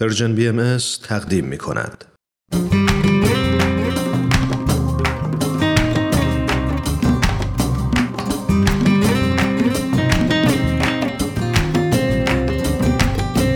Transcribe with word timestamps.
Persian 0.00 0.34
BMS 0.34 0.76
تقدیم 1.08 1.44
می 1.44 1.58
کند. 1.58 2.04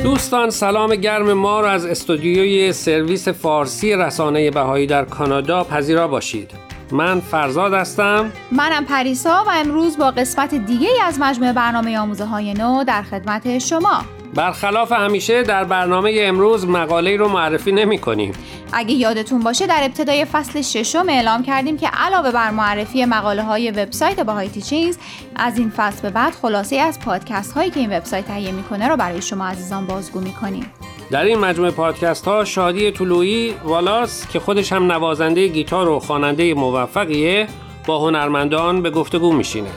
دوستان 0.05 0.51
سلام 0.51 0.95
گرم 0.95 1.33
ما 1.33 1.61
را 1.61 1.71
از 1.71 1.87
استودیوی 1.87 2.73
سرویس 2.73 3.29
فارسی 3.29 3.97
رسانه 3.97 4.51
بهایی 4.51 4.87
در 4.87 5.05
کانادا 5.05 5.65
پذیرا 5.65 6.09
باشید. 6.09 6.51
من 6.93 7.21
فرزاد 7.21 7.73
هستم. 7.73 8.33
منم 8.53 8.85
پریسا 8.85 9.45
و 9.47 9.51
امروز 9.51 9.99
با 9.99 10.11
قسمت 10.11 10.55
دیگه 10.55 10.89
از 11.05 11.21
مجموعه 11.21 11.53
برنامه 11.53 11.99
آموزه 11.99 12.25
های 12.25 12.55
نو 12.55 12.85
در 12.85 13.03
خدمت 13.03 13.59
شما. 13.59 14.05
برخلاف 14.35 14.93
همیشه 14.93 15.43
در 15.43 15.65
برنامه 15.65 16.17
امروز 16.21 16.67
مقاله 16.67 17.17
رو 17.17 17.29
معرفی 17.29 17.73
نمی 17.73 17.99
کنیم. 17.99 18.33
اگه 18.73 18.95
یادتون 18.95 19.41
باشه 19.41 19.67
در 19.67 19.81
ابتدای 19.83 20.25
فصل 20.25 20.63
ششم 20.63 21.07
اعلام 21.09 21.43
کردیم 21.43 21.77
که 21.77 21.89
علاوه 21.89 22.31
بر 22.31 22.51
معرفی 22.51 23.05
مقاله 23.05 23.43
های 23.43 23.71
وبسایت 23.71 24.21
باهای 24.21 24.49
تیچینگز 24.49 24.99
از 25.37 25.59
این 25.59 25.73
فصل 25.77 26.03
به 26.03 26.11
بعد 26.11 26.33
خلاصه 26.33 26.77
از 26.77 27.01
پادکست 27.01 27.53
هایی 27.53 27.71
که 27.71 27.81
این 27.81 27.97
وبسایت 27.97 28.27
تهیه 28.27 28.53
می‌کنه 28.53 28.89
رو 28.89 28.97
برای 28.97 29.23
شما 29.23 29.47
عزیزان 29.47 29.87
بازگو 29.87 30.21
می‌کنیم. 30.21 30.71
در 31.11 31.25
این 31.25 31.39
مجموعه 31.39 31.71
پادکست 31.71 32.25
ها 32.25 32.45
شادی 32.45 32.91
طلویی 32.91 33.55
والاس 33.65 34.29
که 34.29 34.41
خودش 34.41 34.73
هم 34.73 34.93
نوازنده 34.93 35.49
گیتار 35.49 35.89
و 35.89 35.99
خواننده 35.99 36.55
موفقیه 36.55 37.47
با 37.87 37.99
هنرمندان 37.99 38.83
به 38.83 38.91
گفتگو 38.91 39.33
میشینه. 39.33 39.71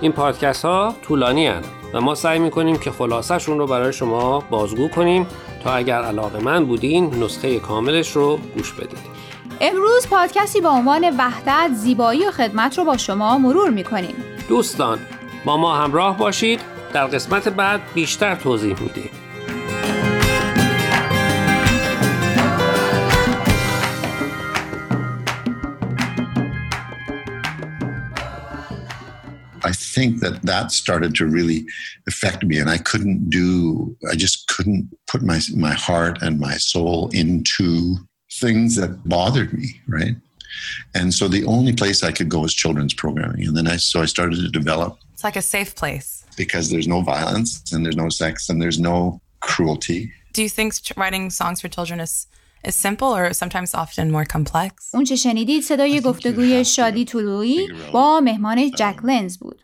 این 0.00 0.12
پادکست 0.12 0.64
ها 0.64 0.94
طولانی 1.02 1.46
هن 1.46 1.62
و 1.94 2.00
ما 2.00 2.14
سعی 2.14 2.38
می‌کنیم 2.38 2.76
که 2.76 2.90
خلاصشون 2.90 3.58
رو 3.58 3.66
برای 3.66 3.92
شما 3.92 4.40
بازگو 4.50 4.88
کنیم 4.88 5.26
تا 5.64 5.72
اگر 5.72 6.02
علاقه 6.02 6.40
من 6.44 6.64
بودین 6.64 7.14
نسخه 7.24 7.58
کاملش 7.58 8.16
رو 8.16 8.38
گوش 8.56 8.72
بدید. 8.72 9.18
امروز 9.60 10.08
پادکستی 10.10 10.60
با 10.60 10.70
عنوان 10.70 11.16
وحدت 11.18 11.70
زیبایی 11.74 12.26
و 12.26 12.30
خدمت 12.30 12.78
رو 12.78 12.84
با 12.84 12.96
شما 12.96 13.38
مرور 13.38 13.70
می‌کنیم. 13.70 14.14
دوستان 14.48 14.98
با 15.44 15.56
ما 15.56 15.76
همراه 15.76 16.18
باشید. 16.18 16.60
در 16.92 17.06
قسمت 17.06 17.48
بعد 17.48 17.80
بیشتر 17.94 18.34
توضیح 18.34 18.80
میدیم. 18.80 19.10
think 29.97 30.19
that 30.21 30.41
that 30.43 30.71
started 30.71 31.15
to 31.15 31.25
really 31.25 31.65
affect 32.07 32.43
me, 32.43 32.59
and 32.59 32.69
I 32.69 32.77
couldn't 32.77 33.29
do. 33.29 33.95
I 34.09 34.15
just 34.15 34.47
couldn't 34.47 34.89
put 35.07 35.21
my 35.21 35.39
my 35.55 35.73
heart 35.73 36.21
and 36.21 36.39
my 36.39 36.55
soul 36.57 37.09
into 37.13 37.97
things 38.31 38.75
that 38.75 39.07
bothered 39.07 39.53
me, 39.53 39.81
right? 39.87 40.15
And 40.93 41.13
so 41.13 41.27
the 41.27 41.45
only 41.45 41.73
place 41.73 42.03
I 42.03 42.11
could 42.11 42.29
go 42.29 42.39
was 42.41 42.53
children's 42.53 42.93
programming, 42.93 43.47
and 43.47 43.55
then 43.57 43.67
I 43.67 43.77
so 43.77 44.01
I 44.01 44.05
started 44.05 44.37
to 44.37 44.49
develop. 44.49 44.97
It's 45.13 45.23
like 45.23 45.35
a 45.35 45.41
safe 45.41 45.75
place 45.75 46.25
because 46.37 46.69
there's 46.69 46.87
no 46.87 47.01
violence 47.01 47.71
and 47.71 47.85
there's 47.85 47.95
no 47.95 48.09
sex 48.09 48.49
and 48.49 48.61
there's 48.61 48.79
no 48.79 49.21
cruelty. 49.41 50.11
Do 50.33 50.41
you 50.41 50.49
think 50.49 50.73
writing 50.97 51.29
songs 51.29 51.61
for 51.61 51.67
children 51.67 51.99
is 51.99 52.27
is 52.63 52.75
simple 52.75 53.07
or 53.15 53.33
sometimes 53.33 53.73
often 53.73 54.11
more 54.11 54.25
complex. 54.25 54.73
اون 54.93 55.03
چه 55.03 55.15
شنیدید 55.15 55.63
صدای 55.63 56.01
گفتگوی 56.01 56.65
شادی 56.65 57.05
طلویی 57.05 57.67
با 57.93 58.19
مهمان 58.19 58.71
جک 58.71 58.95
لنز 59.03 59.37
بود. 59.37 59.56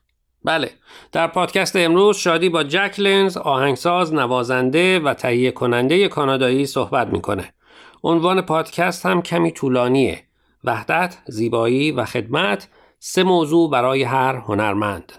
بله. 0.45 0.71
در 1.13 1.27
پادکست 1.27 1.77
امروز 1.77 2.17
شادی 2.17 2.49
با 2.49 2.63
جک 2.63 2.95
لنز 2.99 3.37
آهنگساز 3.37 4.15
نوازنده 4.15 4.99
و 4.99 5.15
تهیه 5.15 5.51
کننده 5.51 6.09
کانادایی 6.09 6.67
صحبت 6.67 7.09
می‌کنه. 7.09 7.55
عنوان 8.03 8.41
پادکست 8.41 9.07
هم 9.07 9.23
کمی 9.23 9.53
طولانیه. 9.53 10.23
وحدت 10.65 11.19
زیبایی 11.27 11.93
و 11.93 12.05
خدمت 12.05 12.69
سه 12.99 13.23
موضوع 13.23 13.71
برای 13.71 14.03
هر 14.03 14.37
هنرمند. 14.37 15.13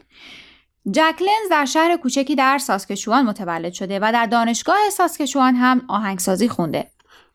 جک 0.92 1.22
لنز 1.22 1.50
در 1.52 1.66
شهر 1.66 1.98
کوچکی 1.98 2.36
در 2.36 2.58
ساسکچوان 2.58 3.26
متولد 3.26 3.74
شده 3.74 4.00
و 4.02 4.12
در 4.14 4.26
دانشگاه 4.26 4.90
ساسکچوان 4.92 5.56
هم 5.56 5.82
آهنگسازی 5.88 6.50
خونده. 6.50 6.86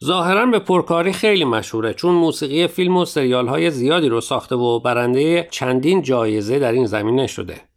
ظاهرا 0.04 0.47
به 0.47 0.59
پرکاری 0.59 1.12
خیلی 1.12 1.44
مشهوره 1.44 1.94
چون 1.94 2.15
موسیقی 2.15 2.66
فیلم 2.66 2.97
و 2.97 3.04
سریال 3.04 3.48
های 3.48 3.70
زیادی 3.70 4.09
رو 4.09 4.20
ساخته 4.20 4.54
و 4.54 4.81
برنده 4.81 5.48
چندین 5.50 6.03
جایزه 6.03 6.59
در 6.59 6.72
این 6.72 6.86
زمینه 6.86 7.26
شده. 7.26 7.69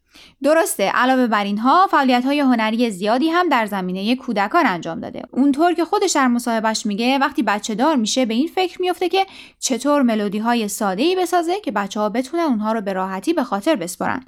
درسته 0.44 0.84
علاوه 0.84 1.28
بر 1.28 1.44
اینها 1.44 1.88
فعالیت 1.88 2.26
های 2.26 2.40
هنری 2.40 2.92
زیادی 2.92 3.30
هم 3.30 3.50
در 3.50 3.66
زمینه 3.66 4.16
کودکان 4.16 4.66
انجام 4.66 5.00
داده. 5.00 5.22
اونطور 5.32 5.74
که 5.74 5.86
خودش 5.86 6.12
در 6.12 6.28
مصاحبهش 6.28 6.86
میگه 6.86 7.18
وقتی 7.18 7.44
بچه 7.44 7.76
دار 7.76 7.96
میشه 7.96 8.26
به 8.26 8.34
این 8.34 8.48
فکر 8.48 8.82
میفته 8.82 9.10
که 9.10 9.26
چطور 9.60 10.02
ملودی 10.02 10.38
های 10.38 10.68
ساده 10.68 11.04
ای 11.04 11.16
بسازه 11.16 11.60
که 11.60 11.72
بچه 11.72 12.00
ها 12.00 12.10
بتونن 12.10 12.44
اونها 12.44 12.74
رو 12.74 12.82
به 12.82 12.94
راحتی 12.94 13.34
به 13.34 13.44
خاطر 13.44 13.76
بسپارن. 13.76 14.26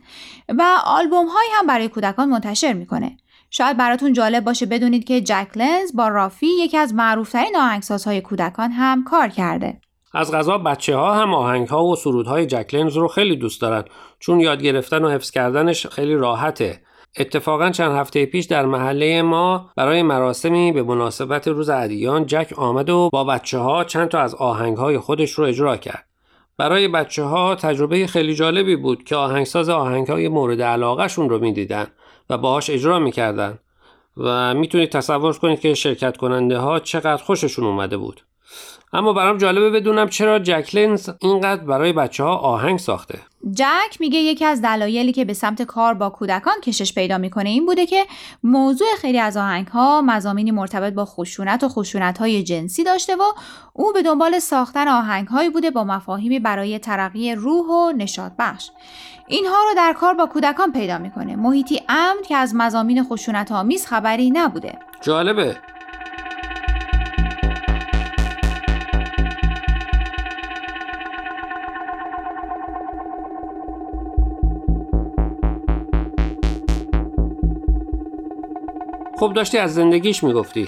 و 0.49 0.63
آلبوم 0.85 1.27
هایی 1.27 1.49
هم 1.59 1.67
برای 1.67 1.87
کودکان 1.87 2.29
منتشر 2.29 2.73
می‌کنه. 2.73 3.17
شاید 3.49 3.77
براتون 3.77 4.13
جالب 4.13 4.43
باشه 4.43 4.65
بدونید 4.65 5.05
که 5.05 5.21
جک 5.21 5.47
لنز 5.55 5.95
با 5.95 6.07
رافی 6.07 6.47
یکی 6.47 6.77
از 6.77 6.93
معروفترین 6.93 7.55
آهنگسازهای 7.55 8.21
کودکان 8.21 8.71
هم 8.71 9.03
کار 9.03 9.27
کرده. 9.27 9.81
از 10.17 10.31
غذا 10.31 10.57
بچه 10.57 10.95
ها 10.95 11.13
هم 11.13 11.33
آهنگ 11.33 11.67
ها 11.67 11.83
و 11.83 11.95
سرودهای 11.95 12.45
جک 12.45 12.73
لنز 12.73 12.97
رو 12.97 13.07
خیلی 13.07 13.35
دوست 13.35 13.61
دارن 13.61 13.83
چون 14.19 14.39
یاد 14.39 14.61
گرفتن 14.61 15.05
و 15.05 15.09
حفظ 15.09 15.31
کردنش 15.31 15.87
خیلی 15.87 16.15
راحته. 16.15 16.81
اتفاقا 17.19 17.69
چند 17.69 17.91
هفته 17.91 18.25
پیش 18.25 18.45
در 18.45 18.65
محله 18.65 19.21
ما 19.21 19.69
برای 19.75 20.01
مراسمی 20.01 20.71
به 20.71 20.83
مناسبت 20.83 21.47
روز 21.47 21.69
ادیان 21.69 22.25
جک 22.25 22.53
آمد 22.57 22.89
و 22.89 23.09
با 23.13 23.23
بچه 23.23 23.57
ها 23.57 23.83
چند 23.83 24.07
تا 24.07 24.19
از 24.19 24.35
آهنگ 24.35 24.77
های 24.77 24.97
خودش 24.99 25.31
رو 25.31 25.45
اجرا 25.45 25.77
کرد. 25.77 26.05
برای 26.57 26.87
بچه 26.87 27.23
ها 27.23 27.55
تجربه 27.55 28.07
خیلی 28.07 28.35
جالبی 28.35 28.75
بود 28.75 29.03
که 29.03 29.15
آهنگساز 29.15 29.69
آهنگ 29.69 30.07
های 30.07 30.27
مورد 30.27 30.61
علاقهشون 30.61 31.29
رو 31.29 31.39
می‌دیدن 31.39 31.87
و 32.29 32.37
باهاش 32.37 32.69
اجرا 32.69 32.99
می‌کردن 32.99 33.59
و 34.17 34.53
می‌تونید 34.53 34.89
تصور 34.89 35.33
کنید 35.33 35.59
که 35.59 35.73
شرکت 35.73 36.17
کننده 36.17 36.57
ها 36.57 36.79
چقدر 36.79 37.23
خوششون 37.23 37.65
اومده 37.65 37.97
بود 37.97 38.21
اما 38.93 39.13
برام 39.13 39.37
جالبه 39.37 39.69
بدونم 39.69 40.09
چرا 40.09 40.39
جک 40.39 40.75
لنز 40.75 41.09
اینقدر 41.21 41.63
برای 41.63 41.93
بچه 41.93 42.23
ها 42.23 42.35
آهنگ 42.35 42.79
ساخته. 42.79 43.19
جک 43.53 43.97
میگه 43.99 44.19
یکی 44.19 44.45
از 44.45 44.61
دلایلی 44.61 45.13
که 45.13 45.25
به 45.25 45.33
سمت 45.33 45.61
کار 45.61 45.93
با 45.93 46.09
کودکان 46.09 46.61
کشش 46.63 46.93
پیدا 46.93 47.17
می‌کنه 47.17 47.49
این 47.49 47.65
بوده 47.65 47.85
که 47.85 48.05
موضوع 48.43 48.87
خیلی 48.97 49.19
از 49.19 49.37
آهنگ 49.37 49.67
ها 49.67 50.01
مزامینی 50.01 50.51
مرتبط 50.51 50.93
با 50.93 51.05
خشونت 51.05 51.63
و 51.63 51.69
خشونت 51.69 52.17
های 52.17 52.43
جنسی 52.43 52.83
داشته 52.83 53.15
و 53.15 53.23
او 53.73 53.93
به 53.93 54.01
دنبال 54.01 54.39
ساختن 54.39 54.87
آهنگ 54.87 55.27
هایی 55.27 55.49
بوده 55.49 55.71
با 55.71 55.83
مفاهیمی 55.83 56.39
برای 56.39 56.79
ترقی 56.79 57.35
روح 57.35 57.65
و 57.65 57.91
نشاط 57.97 58.31
بخش. 58.39 58.69
اینها 59.27 59.57
رو 59.69 59.75
در 59.75 59.93
کار 59.93 60.13
با 60.13 60.25
کودکان 60.25 60.71
پیدا 60.71 60.97
می‌کنه. 60.97 61.35
محیطی 61.35 61.81
امن 61.89 62.21
که 62.27 62.35
از 62.35 62.55
مزامین 62.55 63.03
خشونت 63.03 63.51
آمیز 63.51 63.85
خبری 63.85 64.31
نبوده. 64.31 64.79
جالبه. 65.01 65.57
خب 79.19 79.33
داشتی 79.33 79.57
از 79.57 79.73
زندگیش 79.73 80.23
می‌گفتی. 80.23 80.67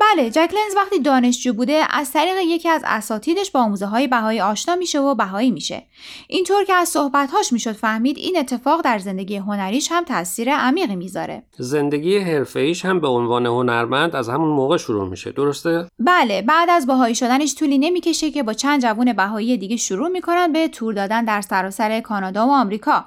بله 0.00 0.30
جک 0.30 0.50
لنز 0.52 0.76
وقتی 0.76 0.98
دانشجو 0.98 1.52
بوده 1.52 1.82
از 1.90 2.12
طریق 2.12 2.36
یکی 2.44 2.68
از 2.68 2.82
اساتیدش 2.86 3.50
با 3.50 3.60
آموزه 3.60 3.86
های 3.86 4.06
بهایی 4.06 4.40
آشنا 4.40 4.76
میشه 4.76 5.00
و 5.00 5.14
بهایی 5.14 5.50
میشه. 5.50 5.82
اینطور 6.28 6.64
که 6.64 6.74
از 6.74 6.88
صحبتهاش 6.88 7.52
می‌شد 7.52 7.72
فهمید 7.72 8.18
این 8.18 8.38
اتفاق 8.38 8.80
در 8.84 8.98
زندگی 8.98 9.36
هنریش 9.36 9.88
هم 9.92 10.04
تاثیر 10.04 10.54
عمیقی 10.54 10.96
می‌ذاره. 10.96 11.42
زندگی 11.58 12.18
حرفه‌ایش 12.18 12.84
هم 12.84 13.00
به 13.00 13.08
عنوان 13.08 13.46
هنرمند 13.46 14.16
از 14.16 14.28
همون 14.28 14.48
موقع 14.48 14.76
شروع 14.76 15.08
میشه 15.08 15.32
درسته؟ 15.32 15.88
بله 15.98 16.42
بعد 16.42 16.70
از 16.70 16.86
بهایی 16.86 17.14
شدنش 17.14 17.54
طولی 17.54 17.78
نمی‌کشه 17.78 18.30
که 18.30 18.42
با 18.42 18.52
چند 18.52 18.82
جوون 18.82 19.12
بهایی 19.12 19.56
دیگه 19.56 19.76
شروع 19.76 20.08
می‌کنن 20.08 20.52
به 20.52 20.68
تور 20.68 20.94
دادن 20.94 21.24
در 21.24 21.40
سراسر 21.40 22.00
کانادا 22.00 22.46
و 22.46 22.50
آمریکا. 22.50 23.04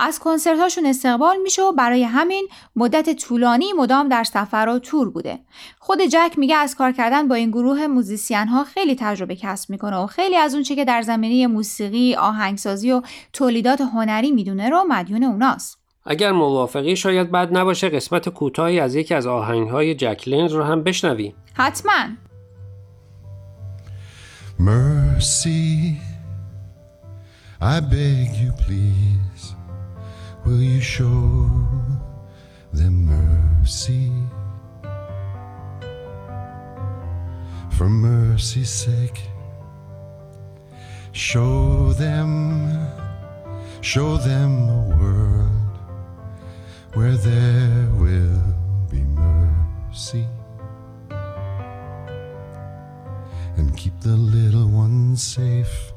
از 0.00 0.18
کنسرت 0.18 0.58
هاشون 0.58 0.86
استقبال 0.86 1.36
میشه 1.42 1.62
و 1.62 1.72
برای 1.72 2.02
همین 2.02 2.48
مدت 2.76 3.16
طولانی 3.16 3.72
مدام 3.72 4.08
در 4.08 4.24
سفر 4.24 4.68
و 4.68 4.78
تور 4.78 5.10
بوده. 5.10 5.38
خود 5.78 5.98
جک 6.02 6.32
میگه 6.36 6.56
از 6.56 6.74
کار 6.74 6.92
کردن 6.92 7.28
با 7.28 7.34
این 7.34 7.50
گروه 7.50 7.86
موزیسین 7.86 8.48
ها 8.48 8.64
خیلی 8.64 8.96
تجربه 8.98 9.36
کسب 9.36 9.70
می‌کنه 9.70 9.96
و 9.96 10.06
خیلی 10.06 10.36
از 10.36 10.54
اونچه 10.54 10.74
که 10.74 10.84
در 10.84 11.02
زمینه 11.02 11.46
موسیقی 11.46 12.14
آهنگسازی 12.14 12.92
و 12.92 13.02
تولیدات 13.32 13.80
هنری 13.80 14.30
می‌دونه 14.30 14.68
رو 14.70 14.84
مدیون 14.88 15.24
اوناست. 15.24 15.78
اگر 16.06 16.32
موافقی 16.32 16.96
شاید 16.96 17.30
بد 17.30 17.56
نباشه 17.56 17.88
قسمت 17.88 18.28
کوتاهی 18.28 18.80
از 18.80 18.94
یکی 18.94 19.14
از 19.14 19.26
آهنگهای 19.26 19.94
جک 19.94 20.28
لنز 20.28 20.52
رو 20.52 20.62
هم 20.62 20.82
بشنویم 20.82 21.34
حتما. 21.54 21.92
Mercy, 24.58 25.96
I 27.60 27.80
beg 27.80 28.30
you 28.42 28.52
please, 28.64 29.55
will 30.46 30.62
you 30.62 30.80
show 30.80 31.50
them 32.72 33.04
mercy? 33.04 34.10
for 37.76 37.90
mercy's 37.90 38.70
sake. 38.70 39.20
Show 41.12 41.92
them, 41.92 42.88
show 43.82 44.16
them 44.16 44.68
a 44.68 44.96
world 44.98 45.78
where 46.94 47.16
there 47.18 47.86
will 48.00 48.42
be 48.90 49.02
mercy. 49.02 50.26
And 53.58 53.76
keep 53.76 54.00
the 54.00 54.16
little 54.16 54.68
ones 54.68 55.22
safe, 55.22 55.92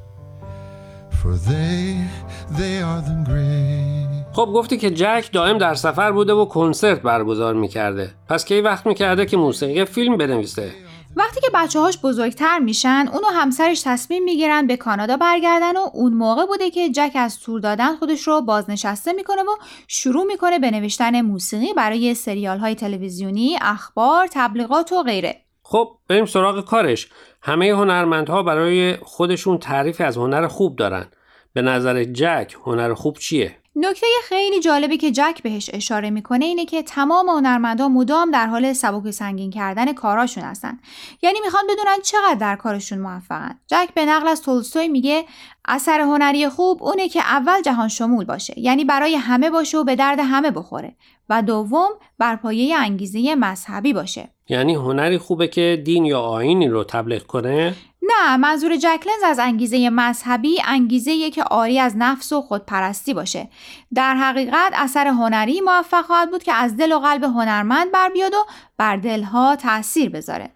for 1.21 1.37
they, 1.37 2.05
they 2.51 2.81
are 2.81 3.01
the 3.01 3.23
great. 3.25 4.08
خب 4.39 4.51
گفتی 4.53 4.77
که 4.77 4.91
جک 4.91 5.29
دائم 5.33 5.57
در 5.57 5.75
سفر 5.75 6.11
بوده 6.11 6.33
و 6.33 6.45
کنسرت 6.45 7.01
برگزار 7.01 7.53
می‌کرده. 7.53 8.11
پس 8.29 8.45
کی 8.45 8.61
وقت 8.61 8.87
می‌کرده 8.87 9.25
که 9.25 9.37
موسیقی 9.37 9.85
فیلم 9.85 10.17
بنویسه؟ 10.17 10.71
وقتی 11.15 11.41
که 11.41 11.47
بچه 11.53 11.79
هاش 11.79 11.97
بزرگتر 11.97 12.59
میشن 12.59 13.05
اون 13.13 13.21
و 13.23 13.27
همسرش 13.33 13.81
تصمیم 13.81 14.23
می‌گیرن 14.23 14.67
به 14.67 14.77
کانادا 14.77 15.17
برگردن 15.17 15.77
و 15.77 15.89
اون 15.93 16.13
موقع 16.13 16.45
بوده 16.45 16.69
که 16.69 16.89
جک 16.89 17.11
از 17.15 17.39
تور 17.39 17.59
دادن 17.59 17.95
خودش 17.95 18.27
رو 18.27 18.41
بازنشسته 18.41 19.13
می‌کنه 19.13 19.41
و 19.41 19.55
شروع 19.87 20.23
می‌کنه 20.23 20.59
به 20.59 20.71
نوشتن 20.71 21.21
موسیقی 21.21 21.73
برای 21.73 22.13
سریال 22.13 22.57
های 22.57 22.75
تلویزیونی، 22.75 23.57
اخبار، 23.61 24.27
تبلیغات 24.31 24.91
و 24.91 25.03
غیره. 25.03 25.35
خب 25.63 25.87
بریم 26.07 26.25
سراغ 26.25 26.65
کارش. 26.65 27.09
همه 27.41 27.69
هنرمندها 27.69 28.43
برای 28.43 28.95
خودشون 28.95 29.57
تعریفی 29.57 30.03
از 30.03 30.17
هنر 30.17 30.47
خوب 30.47 30.75
دارن. 30.75 31.05
به 31.53 31.61
نظر 31.61 32.03
جک 32.03 32.55
هنر 32.65 32.93
خوب 32.93 33.17
چیه؟ 33.17 33.55
نکته 33.81 34.07
خیلی 34.23 34.59
جالبی 34.59 34.97
که 34.97 35.11
جک 35.11 35.39
بهش 35.43 35.69
اشاره 35.73 36.09
می‌کنه 36.09 36.45
اینه 36.45 36.65
که 36.65 36.83
تمام 36.83 37.29
هنرمندها 37.29 37.89
مدام 37.89 38.31
در 38.31 38.47
حال 38.47 38.73
سبک 38.73 39.11
سنگین 39.11 39.51
کردن 39.51 39.93
کاراشون 39.93 40.43
هستن. 40.43 40.79
یعنی 41.21 41.39
می‌خوان 41.45 41.63
بدونن 41.69 41.97
چقدر 42.03 42.35
در 42.39 42.55
کارشون 42.55 42.99
موفقن. 42.99 43.59
جک 43.67 43.89
به 43.95 44.05
نقل 44.05 44.27
از 44.27 44.41
تولستوی 44.41 44.87
میگه 44.87 45.25
اثر 45.65 45.99
هنری 45.99 46.49
خوب 46.49 46.83
اونه 46.83 47.09
که 47.09 47.19
اول 47.19 47.61
جهان 47.61 47.87
شمول 47.87 48.25
باشه. 48.25 48.59
یعنی 48.59 48.85
برای 48.85 49.15
همه 49.15 49.49
باشه 49.49 49.77
و 49.77 49.83
به 49.83 49.95
درد 49.95 50.19
همه 50.19 50.51
بخوره. 50.51 50.95
و 51.29 51.41
دوم 51.41 51.89
بر 52.17 52.35
پایه 52.35 52.77
انگیزه 52.77 53.35
مذهبی 53.35 53.93
باشه. 53.93 54.29
یعنی 54.49 54.75
هنری 54.75 55.17
خوبه 55.17 55.47
که 55.47 55.81
دین 55.85 56.05
یا 56.05 56.19
آینی 56.19 56.67
رو 56.67 56.83
تبلیغ 56.83 57.23
کنه؟ 57.23 57.75
نه 58.09 58.37
منظور 58.37 58.75
جکلنز 58.75 59.23
از 59.25 59.39
انگیزه 59.39 59.89
مذهبی 59.89 60.61
انگیزه 60.65 61.29
که 61.31 61.43
آری 61.43 61.79
از 61.79 61.97
نفس 61.97 62.33
و 62.33 62.41
خودپرستی 62.41 63.13
باشه. 63.13 63.49
در 63.95 64.15
حقیقت 64.15 64.73
اثر 64.73 65.07
هنری 65.07 65.61
موفق 65.61 66.05
خواهد 66.05 66.31
بود 66.31 66.43
که 66.43 66.53
از 66.53 66.77
دل 66.77 66.91
و 66.91 66.99
قلب 66.99 67.23
هنرمند 67.23 67.91
بر 67.91 68.09
بیاد 68.09 68.33
و 68.33 68.45
بر 68.77 68.95
دلها 68.95 69.55
تاثیر 69.55 70.09
بذاره. 70.09 70.49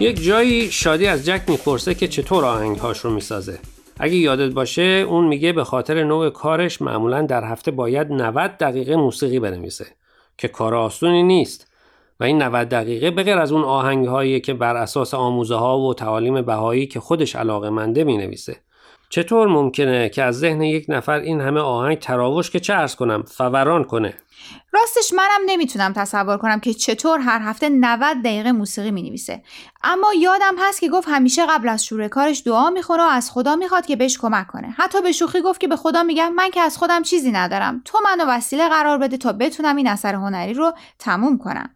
یک 0.00 0.24
جایی 0.24 0.70
شادی 0.70 1.06
از 1.06 1.26
جک 1.26 1.42
می‌پرسه 1.48 1.94
که 1.94 2.08
چطور 2.08 2.44
آهنگهاش 2.44 2.98
رو 2.98 3.10
می‌سازه. 3.10 3.58
اگه 4.00 4.14
یادت 4.14 4.52
باشه 4.52 4.82
اون 4.82 5.24
میگه 5.24 5.52
به 5.52 5.64
خاطر 5.64 6.04
نوع 6.04 6.30
کارش 6.30 6.82
معمولا 6.82 7.22
در 7.22 7.44
هفته 7.44 7.70
باید 7.70 8.12
90 8.12 8.50
دقیقه 8.50 8.96
موسیقی 8.96 9.40
بنویسه 9.40 9.86
که 10.38 10.48
کار 10.48 10.74
آسونی 10.74 11.22
نیست. 11.22 11.67
و 12.20 12.24
این 12.24 12.42
90 12.42 12.68
دقیقه 12.68 13.10
بغیر 13.10 13.38
از 13.38 13.52
اون 13.52 13.64
آهنگ 13.64 14.42
که 14.42 14.54
بر 14.54 14.76
اساس 14.76 15.14
آموزه 15.14 15.54
ها 15.54 15.78
و 15.78 15.94
تعالیم 15.94 16.42
بهایی 16.42 16.86
که 16.86 17.00
خودش 17.00 17.36
علاقه 17.36 17.70
منده 17.70 18.04
می 18.04 18.18
نویسه. 18.18 18.56
چطور 19.10 19.48
ممکنه 19.48 20.08
که 20.08 20.22
از 20.22 20.38
ذهن 20.38 20.62
یک 20.62 20.86
نفر 20.88 21.18
این 21.18 21.40
همه 21.40 21.60
آهنگ 21.60 21.98
تراوش 21.98 22.50
که 22.50 22.60
چه 22.60 22.74
ارز 22.74 22.94
کنم 22.94 23.22
فوران 23.22 23.84
کنه؟ 23.84 24.14
راستش 24.72 25.12
منم 25.12 25.40
نمی‌تونم 25.46 25.92
تصور 25.92 26.36
کنم 26.36 26.60
که 26.60 26.74
چطور 26.74 27.18
هر 27.18 27.40
هفته 27.42 27.68
90 27.68 28.22
دقیقه 28.24 28.52
موسیقی 28.52 28.90
می 28.90 29.02
نویسه 29.02 29.42
اما 29.82 30.14
یادم 30.20 30.54
هست 30.58 30.80
که 30.80 30.88
گفت 30.88 31.08
همیشه 31.10 31.46
قبل 31.46 31.68
از 31.68 31.84
شروع 31.84 32.08
کارش 32.08 32.42
دعا 32.46 32.70
می‌خوره 32.70 33.02
و 33.02 33.08
از 33.10 33.30
خدا 33.30 33.56
می‌خواد 33.56 33.86
که 33.86 33.96
بهش 33.96 34.18
کمک 34.18 34.46
کنه. 34.46 34.74
حتی 34.78 35.02
به 35.02 35.12
شوخی 35.12 35.40
گفت 35.40 35.60
که 35.60 35.68
به 35.68 35.76
خدا 35.76 36.02
میگم 36.02 36.32
من 36.32 36.50
که 36.50 36.60
از 36.60 36.78
خودم 36.78 37.02
چیزی 37.02 37.32
ندارم. 37.32 37.82
تو 37.84 37.98
منو 38.04 38.30
وسیله 38.30 38.68
قرار 38.68 38.98
بده 38.98 39.16
تا 39.16 39.32
بتونم 39.32 39.76
این 39.76 39.88
اثر 39.88 40.14
هنری 40.14 40.54
رو 40.54 40.72
تموم 40.98 41.38
کنم. 41.38 41.70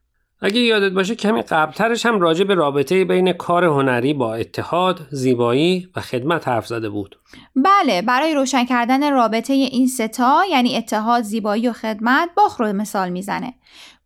اگه 0.44 0.60
یادت 0.60 0.92
باشه 0.92 1.14
کمی 1.14 1.42
قبلترش 1.42 2.06
هم 2.06 2.20
راجع 2.20 2.44
به 2.44 2.54
رابطه 2.54 3.04
بین 3.04 3.32
کار 3.32 3.64
هنری 3.64 4.14
با 4.14 4.34
اتحاد، 4.34 5.00
زیبایی 5.10 5.88
و 5.96 6.00
خدمت 6.00 6.48
حرف 6.48 6.66
زده 6.66 6.88
بود. 6.88 7.18
بله، 7.56 8.02
برای 8.02 8.34
روشن 8.34 8.64
کردن 8.64 9.12
رابطه 9.12 9.52
این 9.52 9.86
ستا 9.86 10.42
یعنی 10.50 10.76
اتحاد، 10.76 11.22
زیبایی 11.22 11.68
و 11.68 11.72
خدمت 11.72 12.28
باخ 12.36 12.60
رو 12.60 12.72
مثال 12.72 13.08
می‌زنه. 13.08 13.54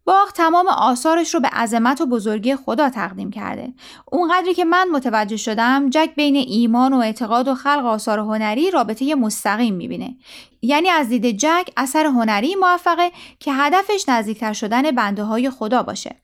باخ 0.04 0.32
تمام 0.32 0.68
آثارش 0.68 1.34
رو 1.34 1.40
به 1.40 1.48
عظمت 1.48 2.00
و 2.00 2.06
بزرگی 2.06 2.56
خدا 2.56 2.90
تقدیم 2.90 3.30
کرده. 3.30 3.72
اونقدری 4.12 4.54
که 4.54 4.64
من 4.64 4.88
متوجه 4.92 5.36
شدم 5.36 5.90
جک 5.90 6.10
بین 6.16 6.36
ایمان 6.36 6.92
و 6.92 6.96
اعتقاد 6.96 7.48
و 7.48 7.54
خلق 7.54 7.84
آثار 7.86 8.18
هنری 8.18 8.70
رابطه 8.70 9.14
مستقیم 9.14 9.74
می‌بینه. 9.74 10.16
یعنی 10.62 10.88
از 10.88 11.08
دید 11.08 11.36
جک 11.36 11.70
اثر 11.76 12.06
هنری 12.06 12.54
موفقه 12.54 13.10
که 13.40 13.52
هدفش 13.52 14.04
نزدیکتر 14.08 14.52
شدن 14.52 14.90
بنده 14.90 15.22
های 15.22 15.50
خدا 15.50 15.82
باشه. 15.82 16.16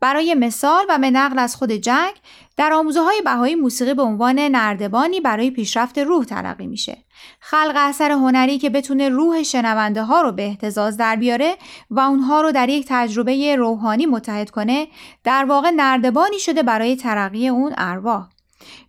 برای 0.00 0.34
مثال 0.34 0.84
و 0.88 0.98
به 0.98 1.10
نقل 1.10 1.38
از 1.38 1.56
خود 1.56 1.72
جک 1.72 2.14
در 2.56 2.72
آموزه 2.72 3.00
های 3.00 3.22
بهایی 3.24 3.54
موسیقی 3.54 3.94
به 3.94 4.02
عنوان 4.02 4.38
نردبانی 4.38 5.20
برای 5.20 5.50
پیشرفت 5.50 5.98
روح 5.98 6.24
تلقی 6.24 6.66
میشه. 6.66 6.96
خلق 7.40 7.74
اثر 7.76 8.10
هنری 8.10 8.58
که 8.58 8.70
بتونه 8.70 9.08
روح 9.08 9.42
شنونده 9.42 10.02
ها 10.02 10.22
رو 10.22 10.32
به 10.32 10.46
احتزاز 10.46 10.96
در 10.96 11.16
بیاره 11.16 11.56
و 11.90 12.00
اونها 12.00 12.40
رو 12.40 12.52
در 12.52 12.68
یک 12.68 12.86
تجربه 12.88 13.56
روحانی 13.56 14.06
متحد 14.06 14.50
کنه 14.50 14.88
در 15.24 15.44
واقع 15.44 15.70
نردبانی 15.70 16.38
شده 16.38 16.62
برای 16.62 16.96
ترقی 16.96 17.48
اون 17.48 17.74
ارواح. 17.78 18.28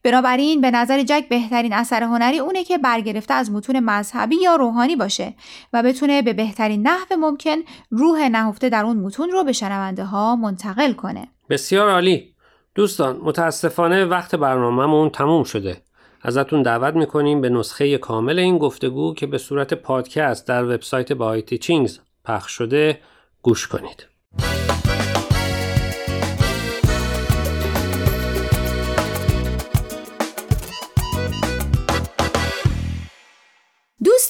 بنابراین 0.03 0.61
به 0.61 0.71
نظر 0.71 1.03
جک 1.03 1.29
بهترین 1.29 1.73
اثر 1.73 2.03
هنری 2.03 2.39
اونه 2.39 2.63
که 2.63 2.77
برگرفته 2.77 3.33
از 3.33 3.51
متون 3.51 3.79
مذهبی 3.79 4.35
یا 4.35 4.55
روحانی 4.55 4.95
باشه 4.95 5.33
و 5.73 5.83
بتونه 5.83 6.21
به 6.21 6.33
بهترین 6.33 6.87
نحو 6.87 7.15
ممکن 7.17 7.55
روح 7.89 8.29
نهفته 8.29 8.69
در 8.69 8.85
اون 8.85 8.97
متون 8.97 9.29
رو 9.29 9.43
به 9.43 9.51
شنونده 9.51 10.03
ها 10.03 10.35
منتقل 10.35 10.93
کنه. 10.93 11.27
بسیار 11.49 11.89
عالی. 11.89 12.35
دوستان 12.75 13.19
متاسفانه 13.23 14.05
وقت 14.05 14.35
برنامهمون 14.35 15.09
تموم 15.09 15.43
شده. 15.43 15.81
ازتون 16.21 16.61
دعوت 16.61 16.95
می‌کنیم 16.95 17.41
به 17.41 17.49
نسخه 17.49 17.97
کامل 17.97 18.39
این 18.39 18.57
گفتگو 18.57 19.13
که 19.13 19.27
به 19.27 19.37
صورت 19.37 19.73
پادکست 19.73 20.47
در 20.47 20.63
وبسایت 20.63 21.11
بای 21.11 21.41
تیچینگز 21.41 21.99
پخش 22.25 22.51
شده 22.51 22.99
گوش 23.41 23.67
کنید. 23.67 24.10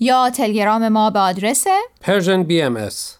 یا 0.00 0.30
تلگرام 0.30 0.88
ما 0.88 1.10
به 1.10 1.18
آدرس 1.18 1.64
Persian 2.04 2.46
BMS 2.48 3.19